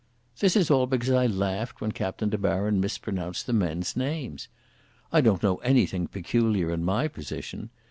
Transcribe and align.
"This 0.39 0.55
is 0.55 0.71
all 0.71 0.87
because 0.87 1.11
I 1.11 1.27
laughed 1.27 1.79
when 1.79 1.91
Captain 1.91 2.27
De 2.29 2.37
Baron 2.39 2.81
mispronounced 2.81 3.45
the 3.45 3.53
men's 3.53 3.95
names. 3.95 4.47
I 5.13 5.21
don't 5.21 5.43
know 5.43 5.57
anything 5.57 6.07
peculiar 6.07 6.71
in 6.71 6.83
my 6.83 7.07
position. 7.07 7.69